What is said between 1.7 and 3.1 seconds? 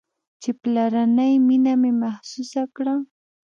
مې محسوسه كړه.